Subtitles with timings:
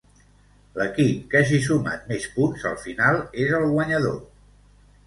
[0.79, 4.23] L'equip que hagi sumat més punts al final és el guanyador.